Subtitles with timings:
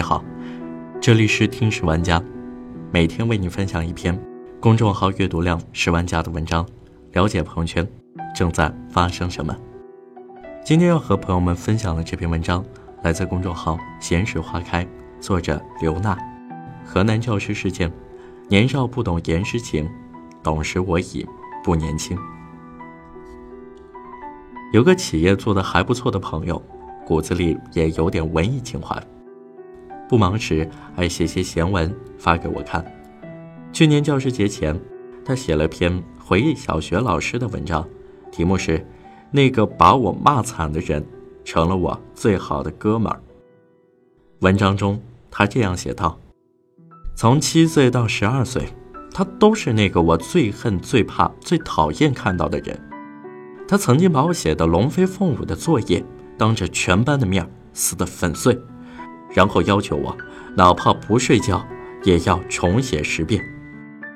[0.00, 0.24] 你好，
[0.98, 2.24] 这里是听十万家，
[2.90, 4.18] 每天为你分享一篇
[4.58, 6.66] 公众号阅读量十万加的文章，
[7.12, 7.86] 了解朋友圈
[8.34, 9.54] 正在发生什么。
[10.64, 12.64] 今天要和朋友们分享的这篇文章
[13.02, 14.86] 来自公众号闲时花开，
[15.20, 16.16] 作者刘娜。
[16.82, 17.92] 河南教师事件，
[18.48, 19.86] 年少不懂严诗情，
[20.42, 21.26] 懂时我已
[21.62, 22.16] 不年轻。
[24.72, 26.62] 有个企业做的还不错的朋友，
[27.04, 28.98] 骨子里也有点文艺情怀。
[30.10, 32.84] 不忙时爱写些闲文发给我看。
[33.72, 34.76] 去年教师节前，
[35.24, 37.88] 他写了篇回忆小学老师的文章，
[38.32, 38.76] 题目是
[39.30, 41.06] 《那个把我骂惨的人
[41.44, 43.14] 成了我最好的哥们儿》。
[44.40, 46.18] 文章中他这样写道
[47.14, 48.66] ：“从七岁到十二岁，
[49.12, 52.76] 他都是那个我最恨、最怕、最讨厌看到的人。
[53.68, 56.04] 他曾经把我写的龙飞凤舞的作业，
[56.36, 58.60] 当着全班的面撕得粉碎。”
[59.32, 60.16] 然后要求我，
[60.56, 61.64] 哪怕不睡觉，
[62.04, 63.44] 也要重写十遍。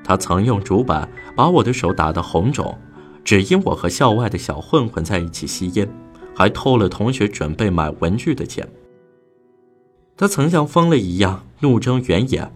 [0.03, 2.79] 他曾用竹板把我的手打得红肿，
[3.25, 5.89] 只因我和校外的小混混在一起吸烟，
[6.37, 8.69] 还偷了同学准备买文具的钱。
[10.17, 12.53] 他曾像疯了一样怒睁圆眼，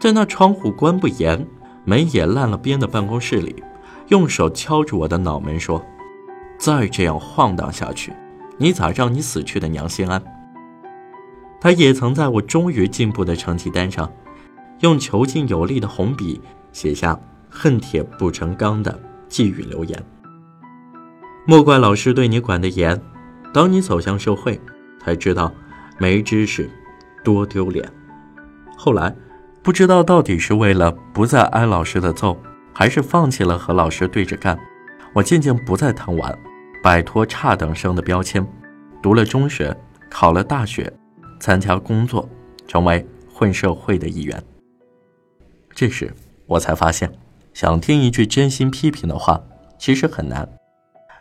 [0.00, 1.46] 在那窗户关不严、
[1.84, 3.62] 门也烂了边的办公室里，
[4.08, 5.84] 用手敲着我的脑门说
[6.58, 8.12] ：“再这样晃荡下去，
[8.56, 10.22] 你咋让你死去的娘心安？”
[11.60, 14.10] 他也曾在我终于进步的成绩单上，
[14.80, 16.40] 用遒劲有力的红笔
[16.72, 17.18] 写下
[17.50, 18.96] “恨铁不成钢”的
[19.28, 20.00] 寄语留言。
[21.46, 23.00] 莫怪老师对你管得严，
[23.52, 24.60] 当你走向社会，
[25.00, 25.52] 才知道
[25.98, 26.70] 没知识
[27.24, 27.90] 多丢脸。
[28.76, 29.14] 后来，
[29.62, 32.40] 不知道到底是为了不再挨老师的揍，
[32.72, 34.56] 还是放弃了和老师对着干，
[35.12, 36.38] 我渐渐不再贪玩，
[36.82, 38.46] 摆脱差等生的标签，
[39.02, 39.76] 读了中学，
[40.08, 40.92] 考了大学。
[41.38, 42.28] 参加工作，
[42.66, 44.42] 成为混社会的一员。
[45.74, 46.12] 这时，
[46.46, 47.12] 我才发现，
[47.54, 49.40] 想听一句真心批评的话，
[49.78, 50.48] 其实很难。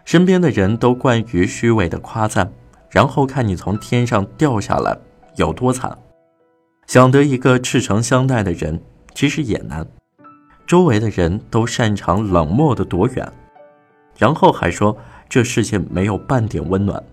[0.03, 2.51] 身边的人都惯于虚伪的夸赞，
[2.89, 4.97] 然后看你从天上掉下来
[5.35, 5.97] 有多惨。
[6.87, 8.81] 想得一个赤诚相待的人，
[9.13, 9.85] 其实也难。
[10.65, 13.31] 周围的人都擅长冷漠的躲远，
[14.17, 14.97] 然后还说
[15.29, 17.03] 这世界没有半点温暖。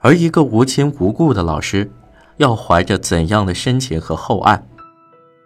[0.00, 1.90] 而一个无亲无故的老师。
[2.40, 4.62] 要怀着怎样的深情和厚爱，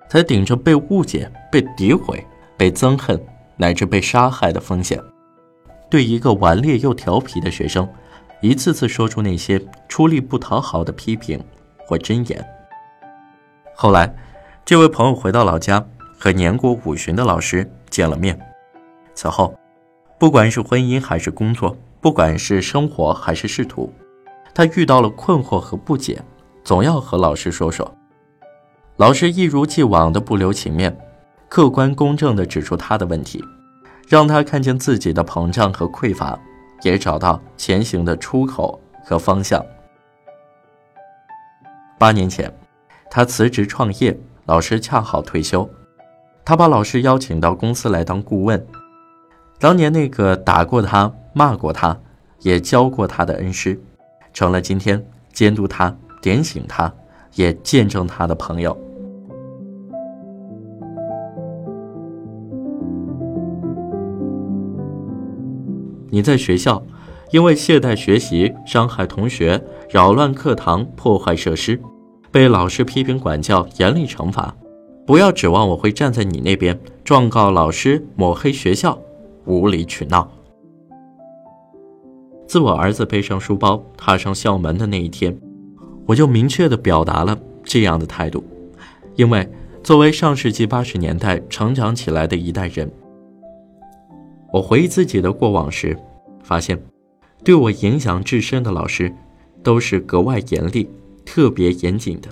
[0.08, 2.24] 才顶着被误解、被诋毁、
[2.56, 3.20] 被憎恨，
[3.56, 5.02] 乃至被杀害的风险，
[5.90, 7.88] 对一个顽劣又调皮的学生，
[8.40, 11.42] 一次次说出那些出力不讨好的批评
[11.84, 12.46] 或箴言？
[13.74, 14.14] 后来，
[14.64, 15.84] 这位朋友回到老家，
[16.16, 18.38] 和年过五旬的老师见了面。
[19.16, 19.52] 此后，
[20.16, 23.92] 不管是婚姻还是工作，不管是生活还是仕途，
[24.54, 26.22] 他遇到了困惑和不解。
[26.64, 27.94] 总要和老师说说，
[28.96, 30.96] 老师一如既往的不留情面，
[31.46, 33.44] 客观公正的指出他的问题，
[34.08, 36.38] 让他看见自己的膨胀和匮乏，
[36.82, 39.62] 也找到前行的出口和方向。
[41.98, 42.50] 八年前，
[43.10, 45.68] 他辞职创业，老师恰好退休，
[46.46, 48.66] 他把老师邀请到公司来当顾问。
[49.58, 51.96] 当年那个打过他、骂过他、
[52.40, 53.78] 也教过他的恩师，
[54.32, 55.94] 成了今天监督他。
[56.24, 56.90] 点醒他，
[57.34, 58.74] 也见证他的朋友。
[66.08, 66.82] 你在学校，
[67.30, 71.78] 因为懈怠学习、伤害同学、扰乱课堂、破坏设施，
[72.32, 74.56] 被老师批评管教、严厉惩罚。
[75.06, 78.98] 不要指望我会站在你那边，状告老师、抹黑学校、
[79.44, 80.26] 无理取闹。
[82.48, 85.38] 自我儿子背上书包踏上校门的那一天。
[86.06, 88.44] 我就明确地表达了这样的态度，
[89.16, 89.48] 因为
[89.82, 92.90] 作为上世纪八十年代成长起来的一代人，
[94.52, 95.96] 我回忆自己的过往时，
[96.42, 96.78] 发现
[97.42, 99.12] 对我影响至深的老师，
[99.62, 100.88] 都是格外严厉、
[101.24, 102.28] 特别严谨的。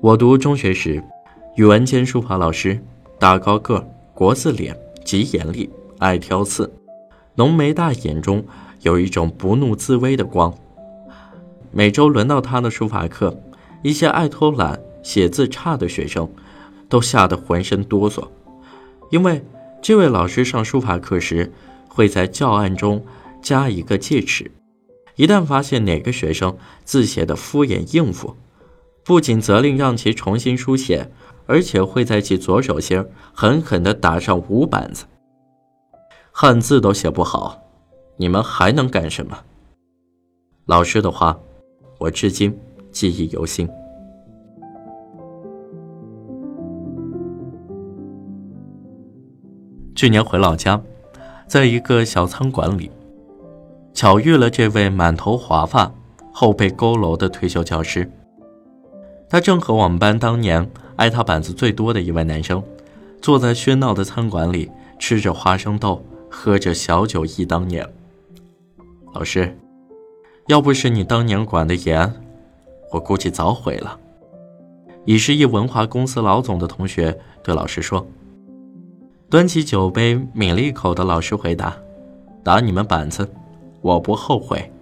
[0.00, 1.02] 我读中学时，
[1.56, 2.78] 语文兼书法老师，
[3.18, 3.84] 大高个，
[4.14, 5.68] 国字脸，极严厉，
[5.98, 6.72] 爱挑刺，
[7.34, 8.44] 浓眉大眼中
[8.82, 10.54] 有一种不怒自威的光。
[11.70, 13.38] 每周轮到他的书法课，
[13.82, 16.28] 一些爱偷懒、写字差的学生，
[16.88, 18.26] 都吓得浑身哆嗦，
[19.10, 19.44] 因为
[19.82, 21.52] 这位老师上书法课时，
[21.88, 23.04] 会在教案中
[23.42, 24.50] 加一个戒尺，
[25.16, 28.34] 一旦发现哪个学生字写的敷衍应付，
[29.04, 31.10] 不仅责令让其重新书写，
[31.46, 33.04] 而且会在其左手心
[33.34, 35.04] 狠狠地打上五板子。
[36.32, 37.60] 汉字都写不好，
[38.16, 39.38] 你们还能干什么？
[40.64, 41.38] 老师的话。
[41.98, 42.56] 我至今
[42.92, 43.68] 记忆犹新。
[49.98, 50.80] 去年回老家
[51.48, 52.88] 在一个小餐馆里
[53.92, 55.92] 巧遇了这位满头华发
[56.32, 58.08] 后背佝偻的退休教师。
[59.28, 62.62] 他正和我们班当年挨他板子最多的一位男生
[63.20, 64.70] 坐在喧闹的餐馆里
[65.00, 67.84] 吃着花生豆喝着小酒忆当年。
[69.12, 69.58] 老师
[70.48, 72.10] 要不是你当年管得严，
[72.90, 73.98] 我估计早毁了。
[75.04, 78.06] 已是一文化公司老总的同学对老师说
[79.28, 81.76] ：“端起酒杯抿了一口的老师回答：
[82.42, 83.28] 打你们板子，
[83.82, 84.72] 我不后悔。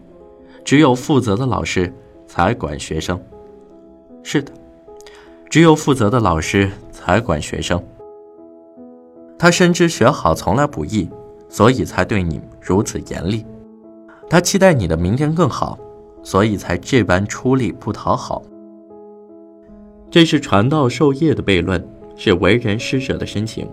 [0.64, 1.92] 只有负责的老师
[2.28, 3.20] 才管学生。
[4.22, 4.52] 是的，
[5.50, 7.82] 只有负责的老师才管学生。
[9.36, 11.08] 他深知学好从来不易，
[11.48, 13.44] 所以才对你如此严厉。
[14.28, 15.78] 他期待你的明天更好，
[16.22, 18.42] 所以才这般出力不讨好。”
[20.10, 21.84] 这是传道授业的悖论，
[22.16, 23.68] 是为人师者的深情，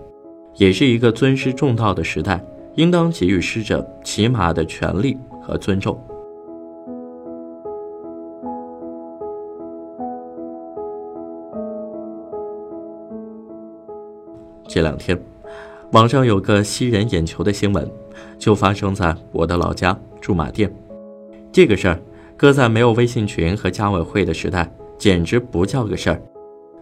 [0.56, 5.98] 也是一个尊师重道的时代，应当给予师者起码的权利和尊重。
[14.66, 15.16] 这两天，
[15.94, 17.88] 网上有个吸人眼球的新闻，
[18.36, 20.68] 就发生在我的老家驻马店。
[21.52, 22.00] 这个事儿，
[22.36, 24.68] 搁在没有微信群和家委会的时代。
[24.98, 26.20] 简直不叫个事儿，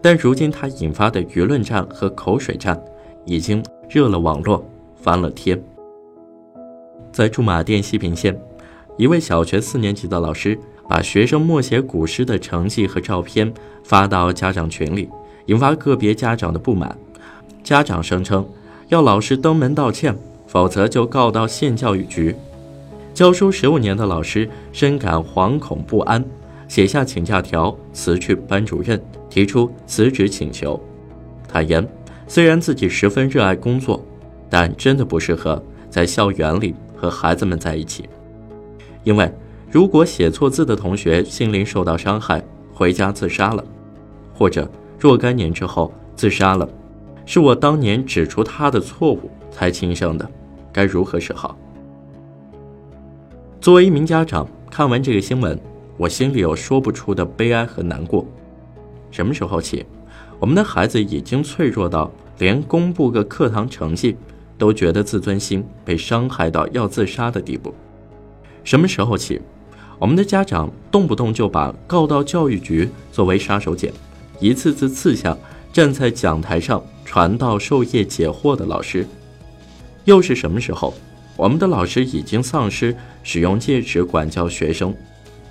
[0.01, 2.81] 但如今它引发的舆论战和口水战，
[3.25, 5.61] 已经热了网络，翻了天。
[7.11, 8.39] 在驻马店西平县，
[8.97, 10.57] 一位小学四年级的老师
[10.87, 15.07] 把学生默写古诗的成绩和照片发到家长群里，
[15.45, 16.97] 引发个别家长的不满。
[17.63, 18.47] 家长声称
[18.93, 22.35] 要老师登门道歉，否则就告到县教育局。
[23.11, 26.23] 教书十五年的老师深感惶恐不安。
[26.67, 29.01] 写下请假条，辞去班主任，
[29.31, 30.79] 提出辞职请求。
[31.47, 31.83] 坦言，
[32.27, 33.99] 虽然自己十分热爱工作，
[34.47, 35.59] 但真的不适合
[35.89, 38.07] 在校园里和孩子们在一起。
[39.03, 39.27] 因为
[39.71, 43.65] 如果写错字的同学心灵受到伤害，回家自杀了，
[44.35, 44.69] 或者
[44.99, 46.69] 若干年之后自杀了，
[47.25, 50.29] 是我当年指出他的错误才轻生的，
[50.71, 51.57] 该如何是好？
[53.61, 55.59] 作为一名家长，看完这个新闻。
[55.95, 58.25] 我心里有说不出的悲哀和难过。
[59.11, 59.85] 什么时候起，
[60.39, 64.17] 我们的孩子已经脆弱到连公布个课堂成绩
[64.57, 67.73] 都觉得自尊心被伤害到要自杀的地步？
[68.63, 69.39] 什么时候起，
[69.99, 73.91] 我们的家长动不动就把告到教育局作为杀手锏，
[74.39, 75.37] 一次次刺向
[75.71, 79.05] 站在讲台上传道授业解惑的老师？
[80.05, 80.95] 又是什么时候，
[81.37, 84.91] 我们的老师已经丧失使用戒尺管教学生？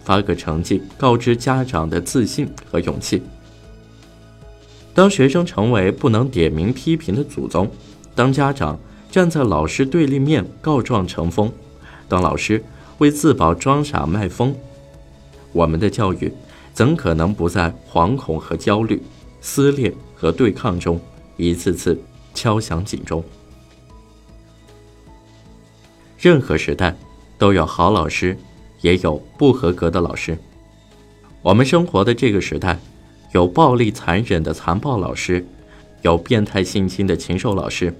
[0.02, 3.22] 发个成绩告知家长的自信和勇气。
[4.92, 7.70] 当学生成为不能点名批评的祖宗，
[8.12, 8.76] 当家长
[9.08, 11.48] 站在老师对立面告状成风，
[12.08, 12.60] 当老师
[12.98, 14.52] 为自保装傻卖疯，
[15.52, 16.32] 我们的教育
[16.74, 19.00] 怎可能不在惶恐和焦虑、
[19.40, 21.00] 撕裂和对抗中
[21.46, 22.00] 一次次
[22.34, 23.22] 敲响警钟？
[26.18, 26.96] 任何时代
[27.36, 28.36] 都有好老师。
[28.82, 30.36] 也有不合格的老师。
[31.40, 32.80] 我们生活的这个时代，
[33.32, 35.46] 有暴力残忍的残暴老师，
[36.02, 37.94] 有变态性侵的禽兽老师，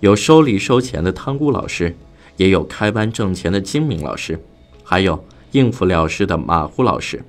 [0.00, 1.96] 有收礼收钱的贪污老师，
[2.36, 4.36] 也有开班挣钱的精明老师，
[4.82, 7.24] 还有应付了事的马虎老师。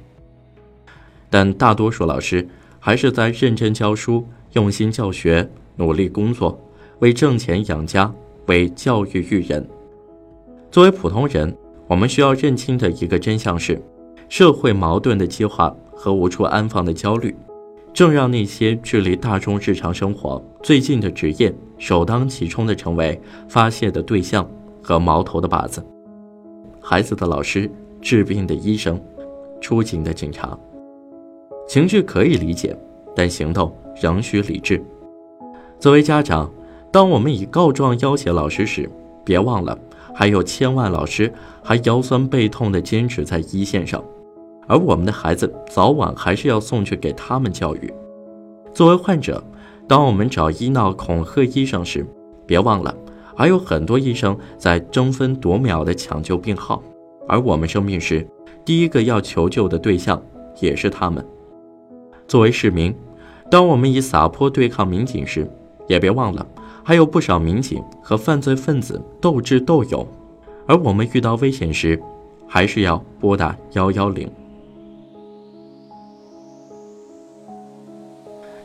[1.30, 6.60] 但大多数老师还是在认真教书、用心教学、努力工作，
[7.00, 8.14] 为挣钱养家，
[8.48, 9.68] 为教育育人。
[10.72, 11.56] 作为普通人。
[11.88, 13.82] 我们需要认清的一个真相是，
[14.28, 17.36] 社会矛盾的激化和无处安放的焦虑，
[17.92, 24.48] 正让那些距离大众日常生活最近的职业首当其冲的成为发泄的对象
[24.84, 25.84] 和矛头的靶子。
[26.80, 27.68] 孩子的老师，
[28.00, 29.02] 治病的医生，
[29.60, 30.56] 出警的警察，
[31.68, 32.78] 情绪可以理解，
[33.20, 33.70] 但行动
[34.02, 34.82] 仍需理智。
[35.78, 36.50] 作为家长，
[36.90, 38.90] 当我们以告状要挟老师时，
[39.26, 39.78] 别忘了。
[40.16, 41.30] 还有千万老师
[41.62, 44.02] 还腰酸背痛地坚持在一线上，
[44.70, 47.94] 而我们的孩子早晚还是要送去给他们教育。
[48.74, 49.44] 作为患者，
[49.86, 52.08] 当我们找医闹恐吓医生时，
[52.46, 52.96] 别忘了
[53.36, 56.82] 还有很多医生在争分夺秒地抢救病号，
[57.28, 58.26] 而我们生病时，
[58.64, 60.24] 第一个要求救的对象
[60.62, 61.22] 也是他们。
[62.28, 62.96] 作为市民，
[63.50, 65.50] 当我们以撒泼对抗民警时，
[65.88, 66.46] 也别忘了。
[66.84, 70.08] 还有不少民警和犯罪分子斗智斗勇，
[70.66, 72.02] 而我们遇到危险时，
[72.48, 74.28] 还是要拨打幺幺零。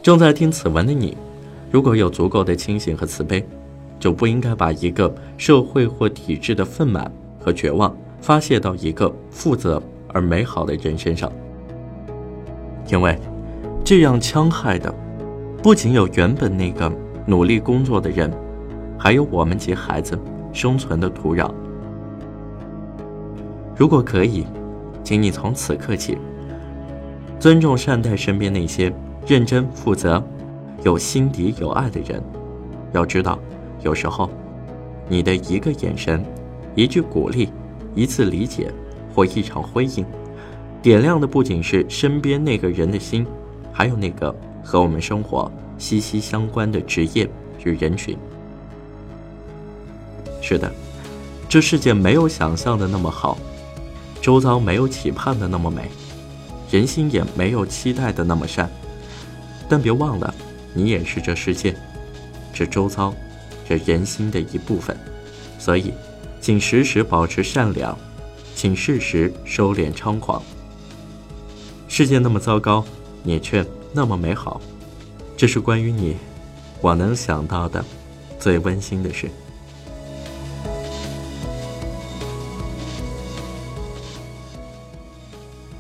[0.03, 1.17] 正在听此文的你，
[1.71, 3.47] 如果有足够的清醒和慈悲，
[3.99, 11.31] 就不应该把一个社会或体制的愤满和绝望发泄到一个负责而美好的人身上，
[12.91, 13.19] 因为
[13.85, 14.93] 这样戕害的，
[15.63, 16.91] 不仅有原本那个
[17.27, 18.33] 努力工作的人，
[18.99, 20.19] 还有我们及孩子
[20.55, 21.53] 生存的土壤。
[23.77, 24.47] 如果可以，
[25.03, 26.17] 请你从此刻起，
[27.39, 28.91] 尊重善待身边那些
[29.27, 30.23] 认真负责、
[30.83, 32.23] 有心底有爱的人。
[32.93, 33.39] 要知道，
[33.83, 34.31] 有时候，
[35.11, 36.25] 你的一个眼神、
[36.75, 37.51] 一句鼓励、
[37.95, 38.73] 一次理解
[39.15, 40.07] 或一场回应，
[40.81, 43.27] 点亮的不仅是身边那个人的心，
[43.77, 47.29] 还有那个和我们生活息息相关的职业
[47.65, 48.17] 与人群。
[50.41, 50.73] 是的，
[51.49, 53.37] 这世界没有想象的那么好。
[54.23, 55.91] 周遭没有期盼的那么美，
[56.71, 58.71] 人心也没有期待的那么善。
[59.69, 60.33] 但别忘了，
[60.73, 61.75] 你也是这世界、
[62.53, 63.13] 这周遭、
[63.69, 64.97] 这人心的一部分。
[65.59, 65.93] 所以，
[66.41, 67.99] 请时时保持善良，
[68.55, 70.41] 请适时收敛猖狂。
[71.89, 72.85] 世界那么糟糕，
[73.27, 74.61] 你却那么美好，
[75.35, 76.15] 这是关于你，
[76.83, 77.83] 我能想到的
[78.39, 79.31] 最温馨的事。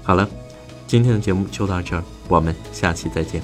[0.03, 0.29] 好了，
[0.87, 3.43] 今天的节目就到这儿，我们下期再见。